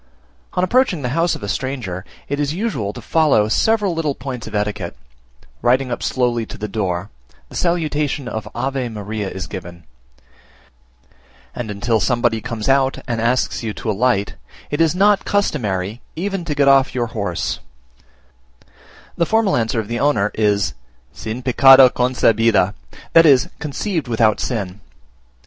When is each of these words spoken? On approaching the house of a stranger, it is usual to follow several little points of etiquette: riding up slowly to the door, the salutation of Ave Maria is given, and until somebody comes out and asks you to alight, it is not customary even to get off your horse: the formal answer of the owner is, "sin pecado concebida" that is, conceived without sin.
On 0.53 0.63
approaching 0.63 1.03
the 1.03 1.09
house 1.13 1.35
of 1.35 1.43
a 1.43 1.47
stranger, 1.47 2.03
it 2.27 2.39
is 2.39 2.55
usual 2.55 2.91
to 2.91 3.03
follow 3.03 3.47
several 3.49 3.93
little 3.93 4.15
points 4.15 4.47
of 4.47 4.55
etiquette: 4.55 4.97
riding 5.61 5.91
up 5.91 6.01
slowly 6.01 6.43
to 6.47 6.57
the 6.57 6.67
door, 6.67 7.11
the 7.49 7.55
salutation 7.55 8.27
of 8.27 8.49
Ave 8.55 8.89
Maria 8.89 9.29
is 9.29 9.45
given, 9.45 9.83
and 11.53 11.69
until 11.69 11.99
somebody 11.99 12.41
comes 12.41 12.67
out 12.67 12.97
and 13.07 13.21
asks 13.21 13.61
you 13.61 13.75
to 13.75 13.91
alight, 13.91 14.33
it 14.71 14.81
is 14.81 14.95
not 14.95 15.23
customary 15.23 16.01
even 16.15 16.45
to 16.45 16.55
get 16.55 16.67
off 16.67 16.95
your 16.95 17.05
horse: 17.13 17.59
the 19.15 19.27
formal 19.27 19.55
answer 19.55 19.79
of 19.79 19.87
the 19.87 19.99
owner 19.99 20.31
is, 20.33 20.73
"sin 21.13 21.43
pecado 21.43 21.89
concebida" 21.89 22.73
that 23.13 23.27
is, 23.27 23.49
conceived 23.59 24.07
without 24.07 24.39
sin. 24.39 24.79